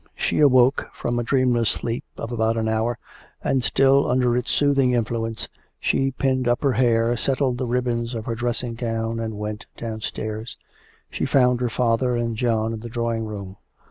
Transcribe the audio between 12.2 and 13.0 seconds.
John in the